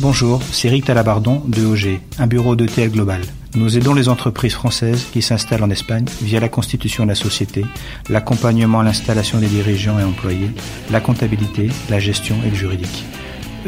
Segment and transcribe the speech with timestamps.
[0.00, 3.20] Bonjour, c'est Eric Talabardon de OG, un bureau d'ETL Global.
[3.54, 7.66] Nous aidons les entreprises françaises qui s'installent en Espagne via la constitution de la société,
[8.08, 10.52] l'accompagnement à l'installation des dirigeants et employés,
[10.90, 13.04] la comptabilité, la gestion et le juridique.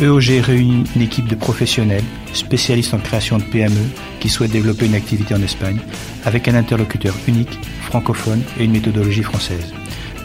[0.00, 4.95] EOG réunit une équipe de professionnels, spécialistes en création de PME, qui souhaitent développer une
[4.95, 5.80] activité en Espagne,
[6.25, 9.75] avec un interlocuteur unique, francophone et une méthodologie française.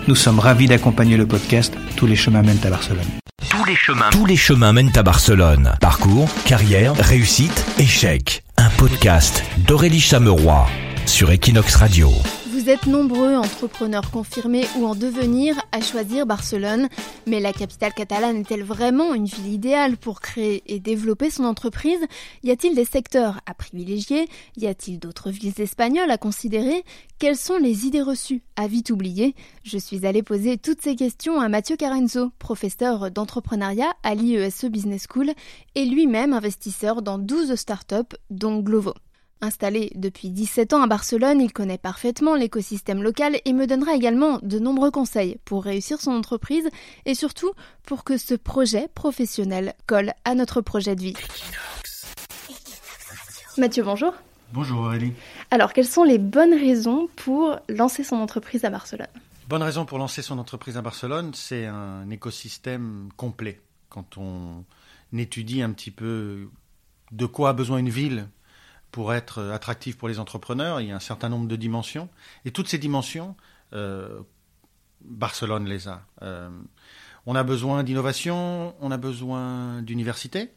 [0.08, 3.04] Nous sommes ravis d'accompagner le podcast Tous les chemins mènent à Barcelone.
[3.50, 4.10] Tous les chemins.
[4.10, 5.74] Tous les chemins mènent à Barcelone.
[5.82, 8.43] Parcours, carrière, réussite, échec.
[8.56, 10.65] Un podcast d'Aurélie Chameroy
[11.06, 12.10] sur Equinox Radio.
[12.68, 16.90] Vous êtes nombreux, entrepreneurs confirmés ou en devenir, à choisir Barcelone.
[17.26, 22.02] Mais la capitale catalane est-elle vraiment une ville idéale pour créer et développer son entreprise?
[22.43, 24.28] Y a-t-il des secteurs à privilégier?
[24.57, 26.84] Y a-t-il d'autres villes espagnoles à considérer?
[27.20, 28.43] Quelles sont les idées reçues?
[28.57, 29.34] À vite oublier.
[29.64, 34.68] Je suis allée poser toutes ces questions à Mathieu Carenzo, professeur d'entrepreneuriat à l'IESE e
[34.68, 35.31] Business School
[35.76, 38.94] et lui-même investisseur dans 12 startups, dont Glovo.
[39.41, 44.39] Installé depuis 17 ans à Barcelone, il connaît parfaitement l'écosystème local et me donnera également
[44.42, 46.67] de nombreux conseils pour réussir son entreprise
[47.06, 47.52] et surtout
[47.84, 51.14] pour que ce projet professionnel colle à notre projet de vie.
[53.59, 54.14] Mathieu, bonjour.
[54.53, 55.14] Bonjour Aurélie.
[55.52, 59.08] Alors, quelles sont les bonnes raisons pour lancer son entreprise à Barcelone?
[59.47, 63.62] Bonne raison pour lancer son entreprise à Barcelone, c'est un écosystème complet.
[63.90, 64.64] Quand on
[65.16, 66.50] étudie un petit peu
[67.12, 68.28] de quoi a besoin une ville
[68.92, 72.10] pour être attractif pour les entrepreneurs, il y a un certain nombre de dimensions.
[72.46, 73.36] Et toutes ces dimensions,
[73.74, 74.20] euh,
[75.02, 76.02] Barcelone les a.
[76.22, 76.50] Euh,
[77.26, 80.52] on a besoin d'innovation, on a besoin d'université,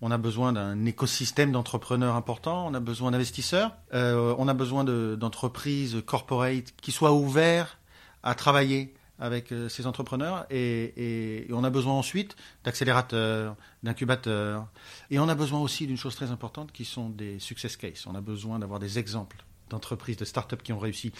[0.00, 4.84] on a besoin d'un écosystème d'entrepreneurs importants, on a besoin d'investisseurs, euh, on a besoin
[4.84, 7.78] d'entreprises corporate qui soient ouverts
[8.22, 14.66] à travailler avec euh, ces entrepreneurs et, on a besoin ensuite d'accélérateurs, d'incubateurs
[15.10, 18.06] et on a besoin aussi d'une chose très importante qui sont des success cases.
[18.06, 21.12] On a besoin d'avoir des exemples d'entreprises, de start-up qui ont réussi.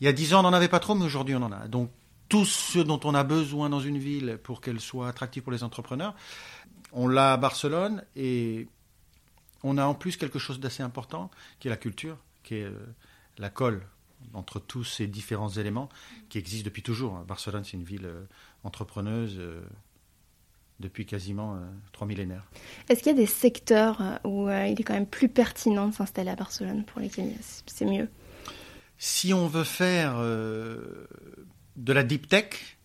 [0.00, 1.66] Il y a dix ans, on n'en avait pas trop, mais aujourd'hui, on en a.
[1.68, 1.90] Donc,
[2.28, 5.64] tout ce dont on a besoin dans une ville pour qu'elle soit attractive pour les
[5.64, 6.14] entrepreneurs,
[6.92, 8.68] on l'a à Barcelone et
[9.62, 12.94] on a en plus quelque chose d'assez important qui est la culture, qui est euh,
[13.38, 13.86] la colle
[14.34, 15.88] entre tous ces différents éléments
[16.28, 17.18] qui existent depuis toujours.
[17.20, 18.24] Barcelone, c'est une ville euh,
[18.64, 19.60] entrepreneuse euh,
[20.78, 21.58] depuis quasiment euh,
[21.92, 22.44] trois millénaires.
[22.88, 26.30] Est-ce qu'il y a des secteurs où il est quand même plus pertinent de s'installer
[26.30, 27.32] à Barcelone pour lesquels
[27.66, 28.08] c'est mieux
[28.98, 32.78] Si on veut faire de la deep tech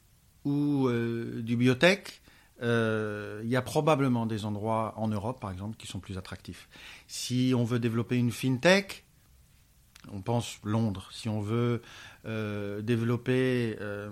[0.44, 2.22] ou du biotech,
[2.62, 6.68] il y a probablement des endroits en Europe, par exemple, qui sont plus attractifs.
[7.08, 9.05] Si on veut développer une fintech,
[10.12, 11.10] on pense Londres.
[11.12, 11.82] Si on veut
[12.26, 14.10] euh, développer euh,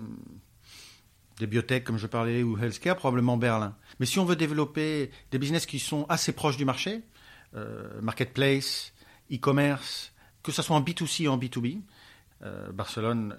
[1.39, 3.75] des biotech, comme je parlais, ou healthcare, probablement Berlin.
[3.99, 7.01] Mais si on veut développer des business qui sont assez proches du marché,
[7.55, 8.93] euh, marketplace,
[9.31, 11.81] e-commerce, que ce soit en B2C ou en B2B,
[12.73, 13.37] Barcelone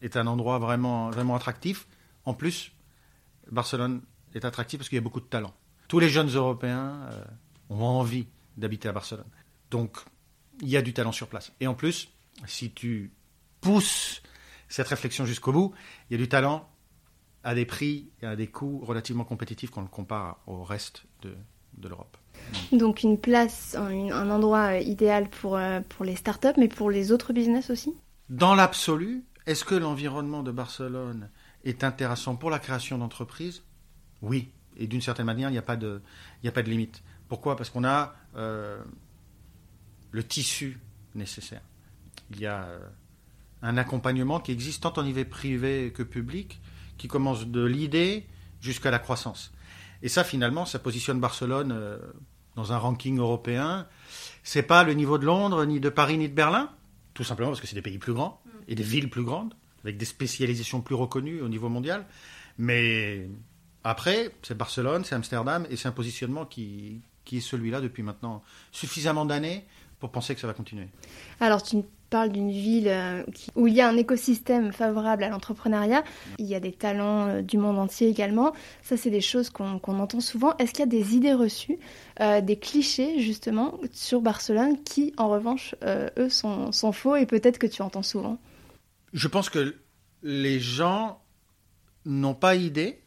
[0.00, 1.88] est un endroit vraiment, vraiment attractif.
[2.24, 2.70] En plus,
[3.50, 4.00] Barcelone
[4.32, 5.52] est attractif parce qu'il y a beaucoup de talent.
[5.88, 7.10] Tous les jeunes Européens
[7.68, 9.26] ont envie d'habiter à Barcelone.
[9.72, 9.98] Donc,
[10.60, 11.52] il y a du talent sur place.
[11.60, 12.08] Et en plus,
[12.46, 13.12] si tu
[13.60, 14.22] pousses
[14.68, 15.72] cette réflexion jusqu'au bout,
[16.08, 16.68] il y a du talent
[17.44, 21.04] à des prix et à des coûts relativement compétitifs quand on le compare au reste
[21.22, 21.34] de,
[21.82, 22.16] l'Europe.
[22.70, 27.10] Donc une place, un, endroit euh, idéal pour, euh, pour les startups, mais pour les
[27.10, 27.92] autres business aussi?
[28.28, 31.30] Dans l'absolu, est-ce que l'environnement de Barcelone
[31.64, 33.62] est intéressant pour la création d'entreprises?
[34.20, 34.50] Oui.
[34.76, 36.00] Et d'une certaine manière, il n'y a, pas de,
[36.44, 37.02] a pas de limite.
[37.28, 37.56] Pourquoi?
[37.56, 38.80] Parce qu'on a euh,
[40.12, 40.78] le tissu
[41.14, 41.62] nécessaire.
[42.30, 42.78] Il y a euh,
[43.62, 46.60] un accompagnement qui existe tant en niveau privé que public,
[46.98, 48.26] qui commence de l'idée
[48.60, 49.52] jusqu'à la croissance.
[50.02, 51.98] Et ça, finalement, ça positionne Barcelone euh,
[52.56, 53.86] dans un ranking européen.
[54.42, 56.70] C'est pas le niveau de Londres, ni de Paris, ni de Berlin,
[57.14, 59.96] tout simplement parce que c'est des pays plus grands et des villes plus grandes, avec
[59.96, 62.06] des spécialisations plus reconnues au niveau mondial.
[62.58, 63.28] Mais
[63.84, 68.42] après, c'est Barcelone, c'est Amsterdam, et c'est un positionnement qui, qui est celui-là depuis maintenant
[68.70, 69.64] suffisamment d'années
[70.02, 70.88] pour penser que ça va continuer.
[71.38, 73.22] Alors tu parles d'une ville euh,
[73.54, 76.02] où il y a un écosystème favorable à l'entrepreneuriat,
[76.38, 78.52] il y a des talents euh, du monde entier également,
[78.82, 80.56] ça c'est des choses qu'on entend souvent.
[80.56, 81.78] Est-ce qu'il y a des idées reçues,
[82.18, 87.58] euh, des clichés justement sur Barcelone qui en revanche, eux, sont, sont faux et peut-être
[87.58, 88.38] que tu entends souvent?
[89.12, 89.76] Je pense que
[90.24, 91.22] les gens
[92.06, 93.00] n'ont pas idée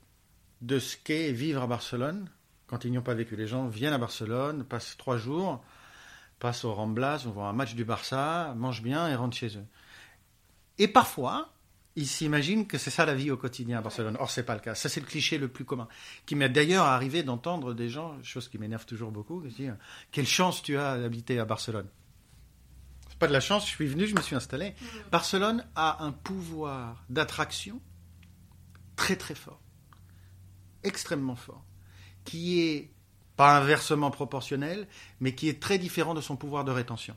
[0.62, 2.30] de ce qu'est vivre à Barcelone
[2.68, 3.36] quand ils n'y ont pas vécu.
[3.36, 5.62] Les gens viennent à Barcelone, passent trois jours,
[6.40, 9.66] passe au Ramblas, on voit un match du Barça, mange bien et rentre chez eux.
[10.78, 11.54] Et parfois,
[11.96, 14.18] ils s'imaginent que c'est ça la vie au quotidien à Barcelone.
[14.20, 14.76] Or, c'est pas le cas.
[14.76, 15.88] Ça, c'est le cliché le plus commun.
[16.26, 19.78] Qui m'est d'ailleurs arrivé d'entendre des gens, chose qui m'énerve toujours beaucoup, dire
[20.12, 21.88] Quelle chance tu as d'habiter à Barcelone
[23.08, 24.72] C'est pas de la chance, je suis venu, je me suis installé.
[24.72, 24.86] Mmh.
[25.12, 27.82] Barcelone a un pouvoir d'attraction
[28.98, 29.62] très très fort,
[30.84, 31.64] extrêmement fort,
[32.26, 32.95] qui est
[33.36, 34.88] pas inversement proportionnel,
[35.20, 37.16] mais qui est très différent de son pouvoir de rétention.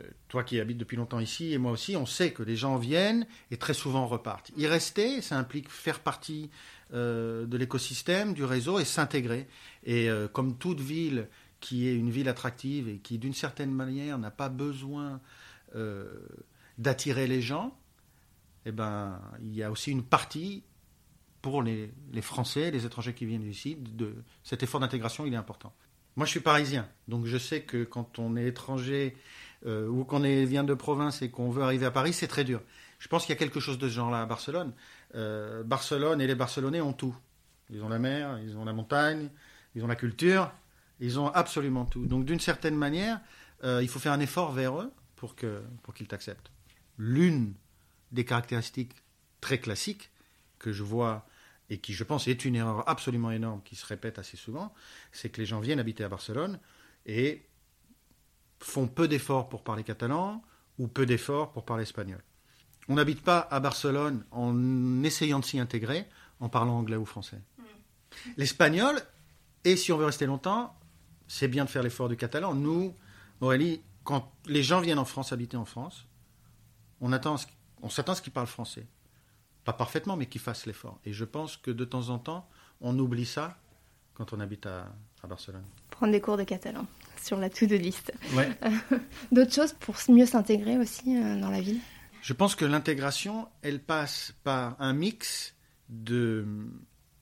[0.00, 2.76] Euh, toi qui habites depuis longtemps ici et moi aussi, on sait que les gens
[2.76, 4.50] viennent et très souvent repartent.
[4.56, 6.50] Y rester, ça implique faire partie
[6.92, 9.46] euh, de l'écosystème, du réseau et s'intégrer.
[9.84, 11.28] Et euh, comme toute ville
[11.60, 15.20] qui est une ville attractive et qui d'une certaine manière n'a pas besoin
[16.78, 17.76] d'attirer les gens,
[18.64, 20.62] eh ben, il y a aussi une partie
[21.44, 21.92] pour les,
[22.22, 24.14] Français, les étrangers qui viennent ici, de,
[24.44, 25.74] cet effort d'intégration, il est important.
[26.16, 29.14] Moi, je suis parisien, donc je sais que quand on est étranger
[29.66, 32.62] euh, ou qu'on vient de province et qu'on veut arriver à Paris, c'est très dur.
[32.98, 34.72] Je pense qu'il y a quelque chose de ce genre-là à Barcelone.
[35.16, 37.14] Euh, Barcelone et les Barcelonais ont tout.
[37.68, 39.28] Ils ont la mer, ils ont la montagne,
[39.74, 40.50] ils ont la culture,
[40.98, 42.06] ils ont absolument tout.
[42.06, 43.20] Donc, d'une certaine manière,
[43.64, 46.50] euh, il faut faire un effort vers eux pour qu'ils pour qu'ils t'acceptent.
[46.96, 47.52] L'une
[48.12, 48.94] des caractéristiques
[49.42, 50.10] très classiques
[50.58, 51.26] que je vois
[51.74, 54.72] et qui, je pense, est une erreur absolument énorme qui se répète assez souvent,
[55.10, 56.60] c'est que les gens viennent habiter à Barcelone
[57.04, 57.44] et
[58.60, 60.40] font peu d'efforts pour parler catalan
[60.78, 62.22] ou peu d'efforts pour parler espagnol.
[62.88, 66.06] On n'habite pas à Barcelone en essayant de s'y intégrer
[66.38, 67.40] en parlant anglais ou français.
[67.58, 67.62] Mm.
[68.36, 69.02] L'espagnol,
[69.64, 70.78] et si on veut rester longtemps,
[71.26, 72.54] c'est bien de faire l'effort du catalan.
[72.54, 72.94] Nous,
[73.40, 76.06] Aurélie, quand les gens viennent en France habiter en France,
[77.00, 77.10] on,
[77.82, 78.86] on s'attend à ce qu'ils parlent français
[79.64, 80.98] pas parfaitement, mais qui fassent l'effort.
[81.04, 82.48] Et je pense que de temps en temps,
[82.80, 83.56] on oublie ça
[84.14, 84.86] quand on habite à,
[85.26, 85.64] Barcelone.
[85.90, 86.86] Prendre des cours de catalan
[87.22, 88.12] sur la to-do list.
[89.32, 91.80] D'autres choses pour mieux s'intégrer aussi euh, dans la ville?
[92.20, 95.54] Je pense que l'intégration, elle passe par un mix
[95.88, 96.46] de...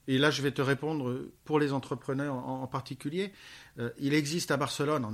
[0.09, 3.31] Et là, je vais te répondre pour les entrepreneurs en, particulier.
[3.79, 5.13] Euh, il existe à Barcelone, en,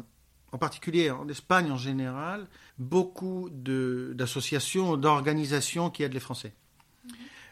[0.52, 2.48] en particulier en Espagne en général,
[2.80, 6.54] beaucoup d'associations, d'organisations qui aident les Français.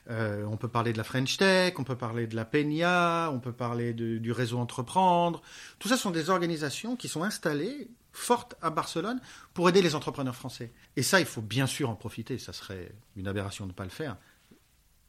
[0.10, 3.40] Euh, on peut parler de la French Tech, on peut parler de la Peña, on
[3.40, 5.42] peut parler du réseau Entreprendre.
[5.80, 9.20] Tout ça sont des organisations qui sont installées fortes à Barcelone
[9.54, 10.72] pour aider les entrepreneurs français.
[10.96, 12.40] Et ça, il faut bien sûr en profiter.
[12.40, 14.18] Ça serait une aberration de ne pas le faire.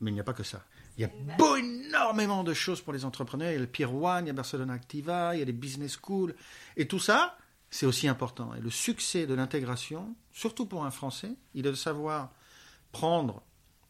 [0.00, 0.64] Mais il n'y a pas que ça.
[0.96, 3.50] Il y a beau, énormément de choses pour les entrepreneurs.
[3.50, 5.52] Il y a le Pier One, il y a Barcelona Activa, il y a les
[5.52, 6.34] business schools.
[6.76, 7.38] Et tout ça,
[7.70, 8.54] c'est aussi important.
[8.54, 12.32] Et le succès de l'intégration, surtout pour un Français, il est de savoir
[12.92, 13.42] prendre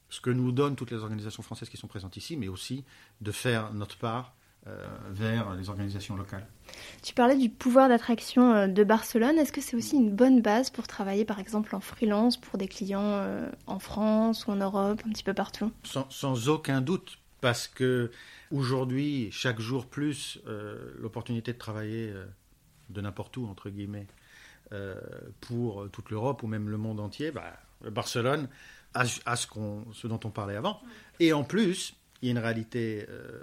[0.08, 2.84] ce que nous donnent toutes les organisations françaises qui sont présentes ici, mais aussi
[3.20, 4.34] de faire notre part
[4.66, 6.46] euh, vers les organisations locales.
[7.02, 9.38] Tu parlais du pouvoir d'attraction euh, de Barcelone.
[9.38, 12.68] Est-ce que c'est aussi une bonne base pour travailler, par exemple, en freelance pour des
[12.68, 15.72] clients euh, en France ou en Europe, un petit peu partout?
[15.84, 18.10] Sans, aucun doute, parce que
[18.50, 20.40] aujourd'hui, chaque jour plus,
[20.98, 22.12] l'opportunité de travailler
[22.90, 24.06] de n'importe où, entre guillemets,
[25.40, 27.54] pour toute l'Europe ou même le monde entier, bah,
[27.90, 28.48] Barcelone
[28.94, 30.80] à, ce, dont on parlait avant.
[31.20, 33.42] Et en plus, il y a une réalité euh,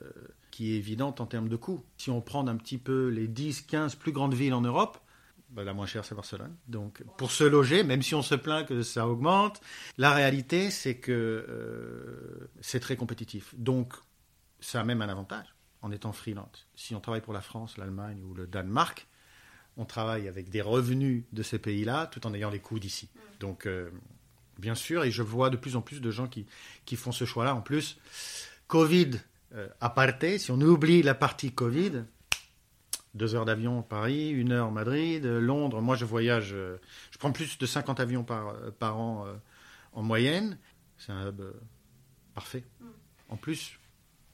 [0.51, 1.83] qui est évidente en termes de coûts.
[1.97, 4.97] Si on prend un petit peu les 10, 15 plus grandes villes en Europe,
[5.50, 6.56] bah, la moins chère, c'est Barcelone.
[6.68, 9.62] Donc, pour se loger, même si on se plaint que ça augmente,
[9.97, 13.53] la réalité, c'est que euh, c'est très compétitif.
[13.57, 13.94] Donc,
[14.59, 16.68] ça a même un avantage en étant freelance.
[16.75, 19.07] Si on travaille pour la France, l'Allemagne ou le Danemark,
[19.77, 23.09] on travaille avec des revenus de ces pays-là tout en ayant les coûts d'ici.
[23.40, 23.92] Donc, euh,
[24.59, 26.45] bien sûr, et je vois de plus en plus de gens qui,
[26.85, 27.56] qui font ce choix-là.
[27.56, 27.97] En plus,
[28.68, 29.12] Covid
[29.54, 32.04] euh, à aparté, si on oublie la partie Covid,
[33.14, 35.81] deux heures d'avion Paris, une heure Madrid, Londres.
[35.81, 36.78] Moi, je voyage, euh,
[37.12, 39.26] je prends plus de 50 avions par, euh, par an
[39.94, 40.57] en moyenne.
[40.97, 41.42] C'est un hub
[42.33, 42.64] parfait.
[42.80, 42.85] Mm.
[43.30, 43.80] En plus,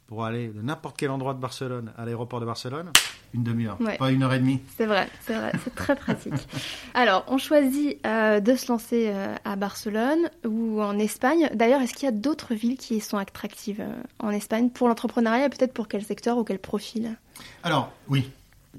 [0.08, 2.92] pour aller de n'importe quel endroit de Barcelone à l'aéroport de Barcelone,
[3.34, 4.62] une demi-heure, pas une heure et demie.
[4.78, 6.34] C'est vrai, c'est vrai, c'est très pratique.
[6.94, 11.50] Alors, on choisit euh, de se lancer euh, à Barcelone ou en Espagne.
[11.54, 15.50] D'ailleurs, est-ce qu'il y a d'autres villes qui sont attractives euh, en Espagne pour l'entrepreneuriat,
[15.50, 17.18] peut-être pour quel secteur ou quel profil?
[17.64, 18.30] Alors, oui,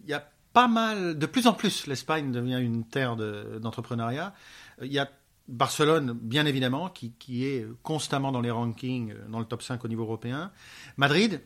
[0.04, 4.34] il y a pas mal, de plus en plus, l'Espagne devient une terre d'entrepreneuriat.
[4.82, 5.08] il y a
[5.48, 10.02] Barcelone, bien évidemment, qui, est constamment dans les rankings, dans le top 5 au niveau
[10.04, 10.52] européen.
[10.96, 11.40] Madrid,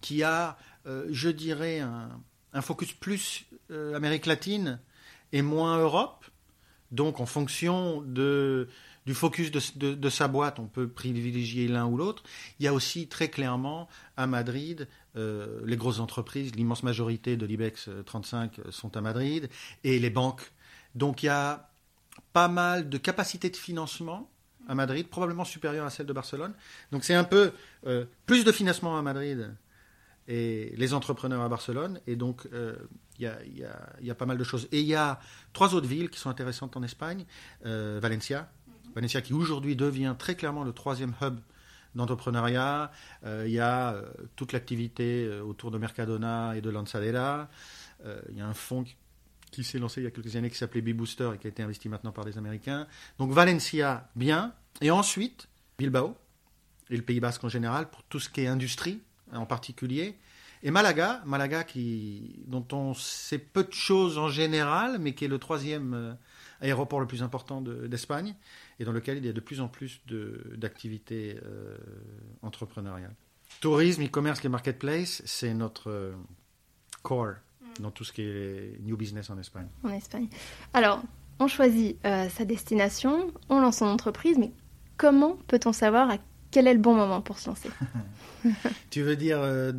[0.00, 2.08] qui a, euh, je dirais, un,
[2.62, 4.80] focus plus euh, Amérique latine
[5.32, 6.24] et moins Europe.
[6.92, 12.22] Donc, en fonction du focus de, sa boîte, on peut privilégier l'un ou l'autre.
[12.60, 17.88] Il y a aussi très clairement à Madrid les grosses entreprises, l'immense majorité de l'IBEX
[18.04, 19.48] 35 sont à Madrid,
[19.82, 20.52] et les banques.
[20.94, 21.70] Donc, il y a
[22.32, 24.30] pas mal de capacités de financement
[24.68, 26.52] à Madrid, probablement supérieure à celle de Barcelone.
[26.92, 27.52] Donc c'est un peu
[27.86, 29.54] euh, plus de financement à Madrid
[30.28, 32.00] et les entrepreneurs à Barcelone.
[32.06, 32.76] Et donc euh,
[33.18, 34.68] il y, a, y, a, y, a, pas mal de choses.
[34.72, 35.20] Et il y a
[35.52, 37.24] trois autres villes qui sont intéressantes en Espagne.
[37.64, 38.50] Euh, Valencia,
[38.94, 41.38] Valencia qui aujourd'hui devient très clairement le troisième hub
[41.94, 42.90] d'entrepreneuriat.
[43.24, 44.02] Euh, il y a
[44.36, 47.48] toute l'activité autour de Mercadona et de Lanzadera.
[48.04, 48.96] il y a un fonds qui,
[49.50, 51.62] qui s'est lancé il y a quelques années qui s'appelait B-Booster et qui a été
[51.62, 52.86] investi maintenant par des Américains.
[53.18, 54.52] Donc Valencia, bien.
[54.82, 56.14] Et ensuite, Bilbao
[56.90, 59.00] et le Pays Basque en général pour tout ce qui est industrie
[59.32, 60.16] en particulier.
[60.62, 65.28] Et Malaga, Malaga qui, dont on sait peu de choses en général, mais qui est
[65.28, 66.16] le troisième
[66.60, 68.34] aéroport le plus important d'Espagne
[68.78, 70.00] et dans lequel il y a de plus en plus
[70.56, 71.76] d'activités euh,
[72.42, 73.14] entrepreneuriales.
[73.60, 76.14] Tourisme, e-commerce et marketplace, c'est notre euh,
[77.02, 77.82] core mm.
[77.82, 79.68] dans tout ce qui est new business en Espagne.
[79.82, 80.28] En Espagne.
[80.74, 81.02] Alors,
[81.38, 84.52] on choisit euh, sa destination, on lance son entreprise, mais
[84.96, 86.18] comment peut-on savoir à
[86.56, 87.68] quel est le bon moment pour se lancer
[88.90, 89.72] Tu veux dire euh,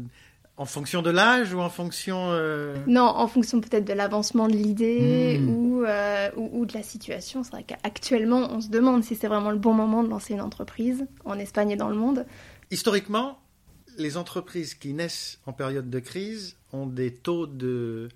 [0.58, 2.28] en fonction de l'âge ou en fonction...
[2.30, 2.76] Euh...
[2.86, 5.50] Non, en fonction peut-être de l'avancement de l'idée mmh.
[5.50, 7.42] ou, euh, ou, ou, de la situation.
[7.44, 10.42] C'est vrai qu'actuellement, on se demande si c'est vraiment le bon moment de lancer une
[10.42, 12.28] entreprise en Espagne et dans le monde.
[12.70, 13.40] Historiquement,
[13.98, 18.10] les entreprises qui naissent en période de crise ont des taux de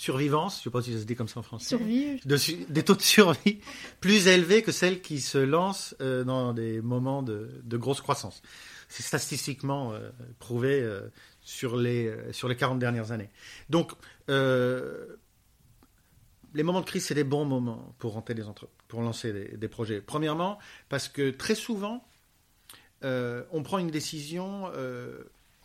[0.00, 2.18] survivance, je ne sais pas si ça se dit comme ça en français, Survie.
[2.24, 2.38] De,
[2.72, 3.60] des taux de survie
[4.00, 8.40] plus élevés que celles qui se lancent euh, dans des moments de, de grosse croissance.
[8.88, 11.02] C'est statistiquement euh, prouvé euh,
[11.42, 13.28] sur les, sur les 40 dernières années.
[13.68, 13.92] Donc,
[14.26, 14.32] les
[16.62, 18.70] moments de crise, c'est des bons moments pour, des entre...
[18.88, 20.00] pour lancer des, des, projets.
[20.00, 22.02] Premièrement, parce que très souvent,
[23.02, 24.70] on prend une décision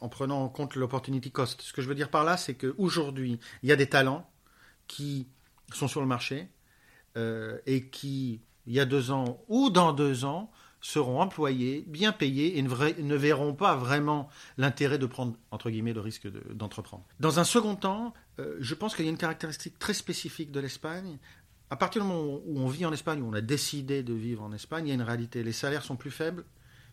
[0.01, 1.61] en prenant en compte l'opportunity cost.
[1.61, 4.29] Ce que je veux dire par là, c'est qu'aujourd'hui, il y a des talents
[4.87, 5.27] qui
[5.73, 6.49] sont sur le marché
[7.17, 10.51] euh, et qui, il y a deux ans ou dans deux ans,
[10.85, 16.01] seront employés, bien payés et ne, verront pas vraiment l'intérêt de prendre, entre guillemets, le
[16.01, 17.03] risque d'entreprendre.
[17.17, 20.51] De, Dans un second temps, euh, je pense qu'il y a une caractéristique très spécifique
[20.51, 21.17] de l'Espagne.
[21.71, 24.43] À partir du moment où on vit en Espagne, où on a décidé de vivre
[24.43, 25.41] en Espagne, il y a une réalité.
[25.41, 26.45] Les salaires sont plus faibles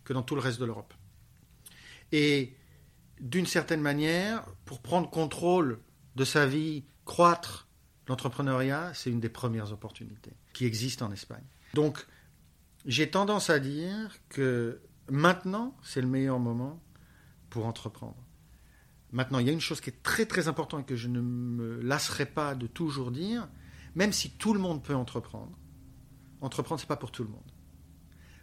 [0.04, 0.94] que dans tout le reste de l'Europe.
[2.12, 2.56] Et
[3.22, 5.78] d'une certaine manière, pour prendre contrôle
[6.16, 7.68] de sa vie, croître,
[8.08, 11.44] l'entrepreneuriat, c'est une des premières opportunités qui existent en Espagne.
[11.72, 12.04] Donc,
[12.84, 16.82] j'ai tendance à dire que maintenant, c'est le meilleur moment
[17.48, 18.16] pour entreprendre.
[19.12, 21.20] Maintenant, il y a une chose qui est très très importante et que je ne
[21.20, 23.48] me lasserai pas de toujours dire,
[23.94, 25.56] même si tout le monde peut entreprendre,
[26.40, 27.52] entreprendre, ce n'est pas pour tout le monde.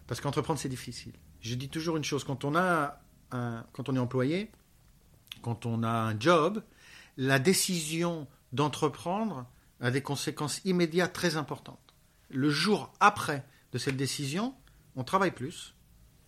[0.08, 1.14] Parce qu'entreprendre, c'est difficile.
[1.42, 4.52] Je dis toujours une chose, quand on, a un, quand on est employé,
[5.42, 6.64] quand on a un job,
[7.18, 9.46] la décision d'entreprendre
[9.80, 11.96] a des conséquences immédiates très importantes.
[12.30, 14.56] Le jour après de cette décision,
[14.96, 15.76] on travaille plus,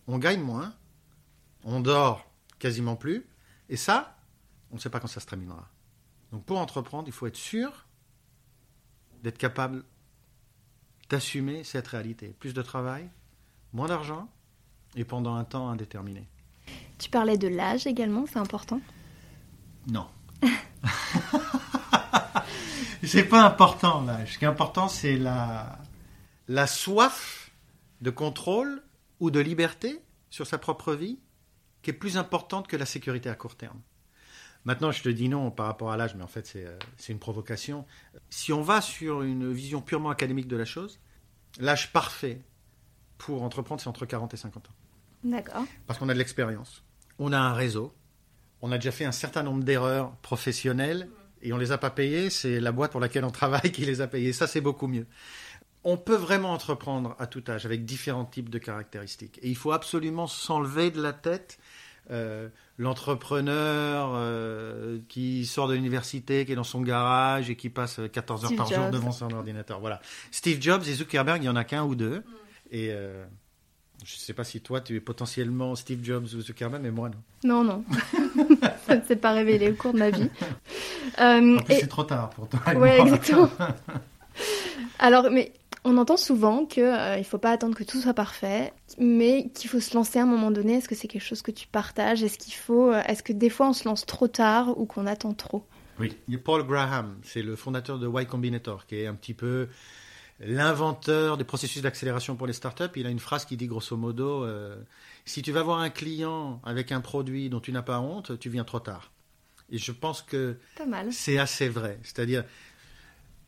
[0.06, 0.74] on gagne moins,
[1.64, 3.26] on dort quasiment plus,
[3.68, 4.16] et ça,
[4.70, 5.68] on ne sait pas quand ça se terminera.
[6.30, 7.86] Donc pour entreprendre, il faut être sûr
[9.22, 9.84] d'être capable
[11.08, 12.34] d'assumer cette réalité.
[12.38, 13.08] Plus de travail,
[13.72, 14.28] moins d'argent,
[14.96, 16.26] et pendant un temps indéterminé.
[16.98, 18.80] Tu parlais de l'âge également, c'est important?
[19.86, 20.06] Non.
[23.02, 24.34] c'est pas important l'âge.
[24.34, 25.78] Ce qui est important, c'est la,
[26.48, 27.50] la soif
[28.00, 28.82] de contrôle
[29.20, 31.18] ou de liberté sur sa propre vie
[31.82, 33.80] qui est plus importante que la sécurité à court terme.
[34.64, 37.18] Maintenant, je te dis non par rapport à l'âge, mais en fait, c'est, c'est une
[37.18, 37.84] provocation.
[38.30, 41.00] Si on va sur une vision purement académique de la chose,
[41.58, 42.40] l'âge parfait
[43.18, 44.72] pour entreprendre, c'est entre 40 et 50 ans.
[45.24, 45.64] D'accord.
[45.86, 46.84] Parce qu'on a de l'expérience,
[47.18, 47.92] on a un réseau,
[48.62, 51.08] on a déjà fait un certain nombre d'erreurs professionnelles
[51.42, 52.30] et on les a pas payées.
[52.30, 54.32] C'est la boîte pour laquelle on travaille qui les a payées.
[54.32, 55.06] Ça, c'est beaucoup mieux.
[55.84, 59.40] On peut vraiment entreprendre à tout âge avec différents types de caractéristiques.
[59.42, 61.58] Et il faut absolument s'enlever de la tête
[62.10, 68.00] euh, l'entrepreneur euh, qui sort de l'université, qui est dans son garage et qui passe
[68.12, 69.80] 14 heures Steve par jour devant son ordinateur.
[69.80, 70.00] Voilà.
[70.30, 72.24] Steve Jobs et Zuckerberg, il y en a qu'un ou deux.
[72.70, 73.24] Et euh,
[74.04, 77.10] je ne sais pas si toi, tu es potentiellement Steve Jobs ou Zuckerberg, mais moi,
[77.44, 77.62] non.
[77.62, 77.84] Non, non.
[78.86, 80.28] ça ne s'est pas révélé au cours de ma vie.
[81.20, 82.60] Euh, En plus, et- c'est trop tard pour toi.
[82.74, 82.98] moi.
[82.98, 83.48] exactement.
[84.98, 85.52] Alors, mais
[85.84, 89.80] on entend souvent qu'il ne faut pas attendre que tout soit parfait, mais qu'il faut
[89.80, 90.74] se lancer à un moment donné.
[90.74, 92.22] Est-ce que c'est quelque chose que tu partages?
[92.22, 95.06] Est-ce qu'il faut, euh, est-ce que des fois on se lance trop tard ou qu'on
[95.06, 95.64] attend trop?
[95.98, 99.68] Oui, Paul Graham, c'est le fondateur de Y Combinator, qui est un petit peu
[100.40, 102.90] l'inventeur des processus d'accélération pour les startups.
[102.96, 104.76] Il a une phrase qui dit grosso modo euh,
[105.24, 108.50] si tu vas voir un client avec un produit dont tu n'as pas honte, tu
[108.50, 109.12] viens trop tard.
[109.70, 110.58] Et je pense que
[111.10, 111.98] c'est assez vrai.
[112.02, 112.44] C'est-à-dire,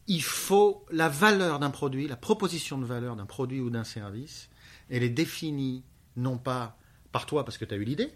[0.06, 4.48] il faut la valeur d'un produit, la proposition de valeur d'un produit ou d'un service,
[4.90, 5.82] elle est définie
[6.16, 6.78] non pas
[7.12, 8.12] par toi parce que tu as eu l'idée,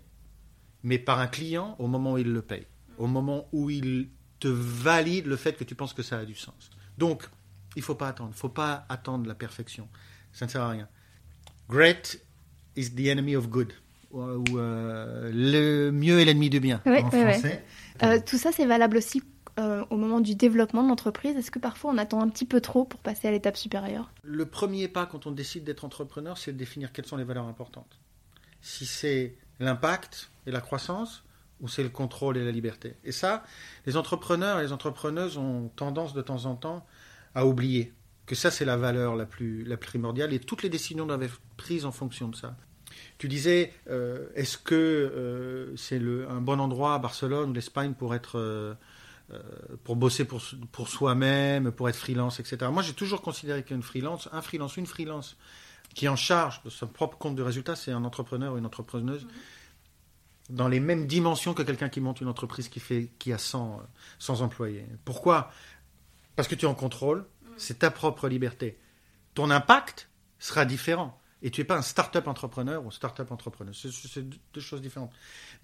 [0.83, 4.09] mais par un client au moment où il le paye, au moment où il
[4.41, 6.71] te valide le fait que tu penses que ça a du sens.
[6.97, 7.29] Donc,
[7.79, 9.89] il faut pas attendre, il faut pas attendre la perfection.
[10.33, 10.89] Ça ne sert à rien.
[11.69, 12.21] Great
[12.77, 13.73] is the enemy of good.
[14.11, 17.33] Ou, euh, le mieux est l'ennemi du bien Ouais, en ouais, ouais.
[17.35, 17.65] français.
[18.03, 19.23] Euh, tout ça, c'est valable aussi
[19.61, 21.37] euh, au moment du développement de l'entreprise.
[21.37, 24.11] Est-ce que parfois on attend un petit peu trop pour passer à l'étape supérieure?
[24.25, 27.47] Le premier pas quand on décide d'être entrepreneur, c'est de définir quelles sont les valeurs
[27.47, 28.01] importantes.
[28.61, 31.23] Si c'est l'impact et la croissance,
[31.61, 32.97] ou c'est le contrôle et la liberté.
[33.05, 33.45] Et ça,
[33.87, 36.87] les entrepreneurs et les entrepreneuses ont tendance de temps en temps
[37.35, 37.93] à oublier
[38.27, 41.23] que ça, c'est la valeur la plus, la plus primordiale et toutes les décisions doivent
[41.23, 42.57] être prises en fonction de ça.
[43.17, 48.15] Tu disais, euh, est-ce que euh, c'est un bon endroit à Barcelone ou l'Espagne pour
[48.15, 48.75] être, euh,
[49.33, 49.41] euh,
[49.85, 50.43] pour bosser pour,
[50.73, 52.71] pour soi-même, pour être freelance, etc.
[52.73, 55.37] Moi, j'ai toujours considéré qu'une freelance, un freelance, une freelance
[55.95, 59.27] qui en charge de son propre compte de résultat, c'est un entrepreneur ou une entrepreneuse
[60.51, 63.81] dans les mêmes dimensions que quelqu'un qui monte une entreprise qui, fait, qui a 100,
[63.81, 63.85] euh,
[64.19, 64.87] 100 employés.
[65.05, 65.51] Pourquoi?
[66.39, 67.27] Parce que tu es en contrôle,
[67.57, 68.79] c'est ta propre liberté.
[69.35, 71.21] Ton impact sera différent.
[71.43, 73.75] Et tu n'es pas un start-up entrepreneur ou start-up entrepreneur.
[73.75, 75.11] C'est- deux- choses différentes.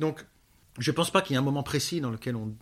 [0.01, 0.27] Donc,
[0.81, 2.57] je ne pense pas qu'il y ait un moment précis dans lequel on-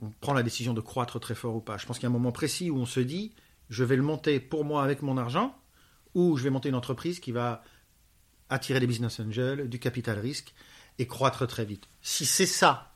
[0.00, 1.76] on prend la décision de croître très fort ou pas.
[1.76, 3.34] Je pense qu'il y a un moment précis où on se dit,
[3.68, 5.54] je vais le monter pour moi avec mon argent,
[6.14, 7.62] ou je vais monter une entreprise qui va
[8.48, 10.54] attirer des business angels, du capital risque
[10.98, 11.88] et croître très vite.
[12.00, 12.94] Si c'est ça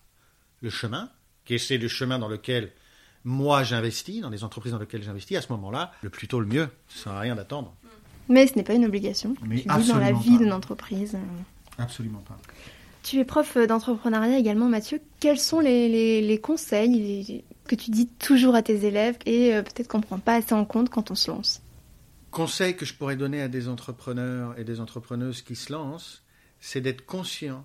[0.62, 1.10] le chemin,
[1.44, 2.72] que c'est le chemin dans lequel
[3.26, 6.46] moi j'investis, dans les entreprises dans lesquelles j'investis, à ce moment-là, le plus tôt le
[6.46, 6.68] mieux.
[6.88, 7.74] Ça ne sert à rien d'attendre.
[8.28, 9.34] Mais ce n'est pas une obligation.
[9.42, 11.18] Mais tu vis dans la vie d'une entreprise.
[11.78, 12.38] Absolument pas.
[13.02, 15.00] Tu es prof d'entrepreneuriat également, Mathieu.
[15.20, 16.88] Quels sont les, les- les conseils
[17.28, 20.34] les- que tu dis toujours à tes élèves et euh, peut-être qu'on ne prend pas
[20.36, 21.62] assez en compte quand on se lance?
[22.32, 26.22] Conseil que je pourrais donner à des entrepreneurs et des entrepreneuses qui se lancent,
[26.60, 27.64] c'est d'être conscient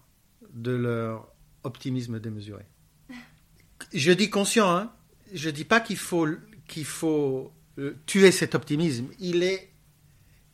[0.54, 1.28] de leur
[1.64, 2.64] optimisme démesuré.
[3.94, 4.92] Je dis conscient, hein.
[5.34, 9.08] Je dis pas qu'il faut euh, tuer cet optimisme.
[9.20, 9.72] Il est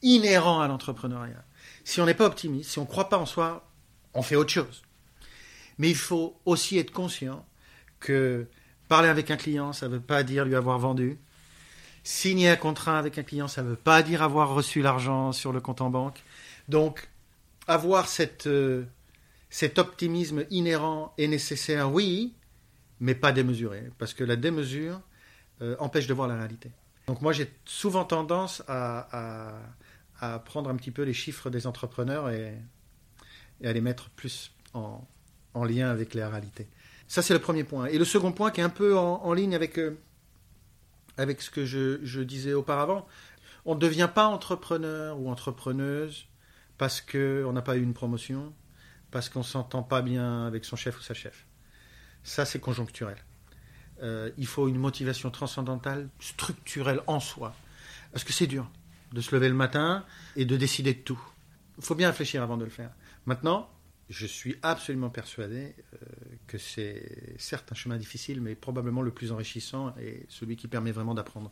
[0.01, 1.43] inhérent à l'entrepreneuriat.
[1.83, 3.69] Si on n'est pas optimiste, si on ne croit pas en soi,
[4.13, 4.83] on fait autre chose.
[5.77, 7.45] Mais il faut aussi être conscient
[7.99, 8.47] que
[8.87, 11.17] parler avec un client, ça ne veut pas dire lui avoir vendu.
[12.03, 15.51] Signer un contrat avec un client, ça ne veut pas dire avoir reçu l'argent sur
[15.51, 16.23] le compte en banque.
[16.69, 17.09] Donc,
[17.67, 18.07] avoir
[18.45, 18.85] euh,
[19.49, 22.33] cet optimisme inhérent est nécessaire, oui,
[22.99, 25.01] mais pas démesuré, parce que la démesure
[25.61, 26.71] euh, empêche de voir la réalité.
[27.07, 29.55] Donc moi, j'ai souvent tendance à,
[30.19, 32.53] à, prendre un petit peu les chiffres des entrepreneurs et,
[33.61, 35.07] et à les mettre plus en,
[35.53, 36.67] en lien avec la réalité.
[37.07, 37.85] Ça, c'est le premier point.
[37.85, 39.97] Et le second point qui est un peu en, en ligne avec, euh,
[41.17, 43.07] avec ce que je, je disais auparavant,
[43.65, 46.27] on ne devient pas entrepreneur ou entrepreneuse
[46.77, 48.53] parce qu'on n'a pas eu une promotion,
[49.11, 51.46] parce qu'on ne s'entend pas bien avec son chef ou sa chef.
[52.23, 53.17] Ça, c'est conjoncturel.
[54.03, 57.55] Euh, il faut une motivation transcendantale, structurelle en soi.
[58.11, 58.69] Parce que c'est dur
[59.13, 61.19] de se lever le matin et de décider de tout.
[61.77, 62.91] Il faut bien réfléchir avant de le faire.
[63.25, 63.69] Maintenant,
[64.09, 65.97] je suis absolument persuadé euh,
[66.47, 70.91] que c'est certes un chemin difficile, mais probablement le plus enrichissant et celui qui permet
[70.91, 71.51] vraiment d'apprendre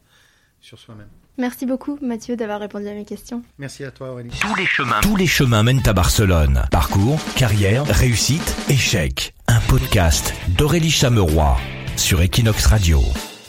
[0.61, 1.09] sur soi-même.
[1.37, 3.43] Merci beaucoup, Mathieu, d'avoir répondu à mes questions.
[3.57, 4.31] Merci à toi, Aurélie.
[4.39, 6.63] Tous les chemins, tous les chemins mènent à Barcelone.
[6.71, 9.34] Parcours, carrière, réussite, échec.
[9.77, 11.57] Podcast d'Aurélie Chameroy
[11.97, 13.01] sur Equinox Radio.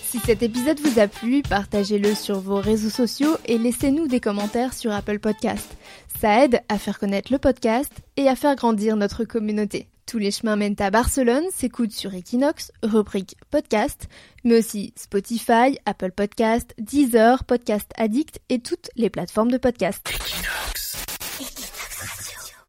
[0.03, 4.75] Si cet épisode vous a plu, partagez-le sur vos réseaux sociaux et laissez-nous des commentaires
[4.75, 5.77] sur Apple Podcast.
[6.21, 9.87] Ça aide à faire connaître le podcast et à faire grandir notre communauté.
[10.05, 14.09] Tous les chemins mènent à Barcelone s'écoutent sur Equinox, rubrique podcast,
[14.43, 20.05] mais aussi Spotify, Apple Podcast, Deezer, Podcast Addict et toutes les plateformes de podcast.
[20.13, 20.97] Equinox.